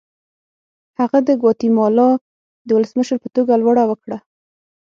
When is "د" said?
1.27-1.29, 2.67-2.69